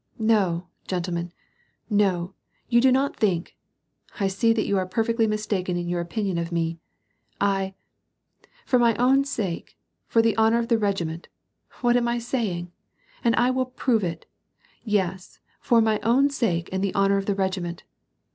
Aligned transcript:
"No, 0.17 0.65
gentlemen; 0.87 1.31
no, 1.87 2.33
you 2.67 2.81
do 2.81 2.91
not 2.91 3.15
think.— 3.17 3.55
I 4.19 4.29
see 4.29 4.51
that 4.51 4.65
you 4.65 4.75
are 4.79 4.87
perfectly 4.87 5.27
mistaken 5.27 5.77
in 5.77 5.87
your 5.87 6.01
opinion 6.01 6.39
of 6.39 6.51
me; 6.51 6.79
I,— 7.39 7.75
for 8.65 8.79
my 8.79 8.95
own 8.95 9.25
sake, 9.25 9.77
for 10.07 10.23
the 10.23 10.35
honor 10.37 10.57
of 10.57 10.69
the 10.69 10.79
regiment— 10.79 11.27
what 11.81 11.95
am 11.95 12.07
I 12.07 12.17
saying? 12.17 12.71
And 13.23 13.35
I 13.35 13.51
will 13.51 13.67
prove 13.67 14.03
it; 14.03 14.25
yes, 14.83 15.39
for 15.59 15.81
my 15.81 15.99
own 15.99 16.31
sake 16.31 16.67
and 16.71 16.83
the 16.83 16.95
honor 16.95 17.17
of 17.17 17.27
the 17.27 17.35
regiment. 17.35 17.83